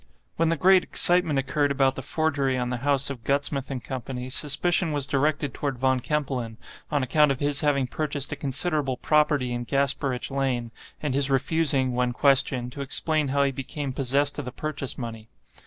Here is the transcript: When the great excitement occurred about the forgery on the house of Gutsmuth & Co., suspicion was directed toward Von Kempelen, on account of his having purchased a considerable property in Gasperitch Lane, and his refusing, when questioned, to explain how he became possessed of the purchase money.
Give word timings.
When 0.35 0.49
the 0.49 0.57
great 0.57 0.83
excitement 0.83 1.37
occurred 1.37 1.69
about 1.69 1.93
the 1.93 2.01
forgery 2.01 2.57
on 2.57 2.71
the 2.71 2.77
house 2.77 3.11
of 3.11 3.23
Gutsmuth 3.23 3.69
& 3.83 3.83
Co., 3.83 4.29
suspicion 4.29 4.93
was 4.93 5.05
directed 5.05 5.53
toward 5.53 5.77
Von 5.77 5.99
Kempelen, 5.99 6.57
on 6.89 7.03
account 7.03 7.31
of 7.31 7.39
his 7.39 7.61
having 7.61 7.85
purchased 7.85 8.31
a 8.31 8.35
considerable 8.35 8.97
property 8.97 9.51
in 9.53 9.63
Gasperitch 9.63 10.31
Lane, 10.31 10.71
and 11.03 11.13
his 11.13 11.29
refusing, 11.29 11.93
when 11.93 12.13
questioned, 12.13 12.71
to 12.71 12.81
explain 12.81 13.27
how 13.27 13.43
he 13.43 13.51
became 13.51 13.93
possessed 13.93 14.39
of 14.39 14.45
the 14.45 14.51
purchase 14.51 14.97
money. 14.97 15.29